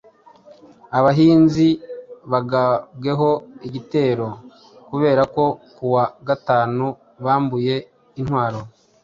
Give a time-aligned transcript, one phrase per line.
[0.97, 1.67] abahinzi
[2.31, 3.29] bagabweho
[3.67, 4.27] igitero
[4.89, 5.43] kubera ko
[5.75, 6.85] ku wa gatanu
[7.25, 7.75] bambuye
[8.19, 8.59] intwaro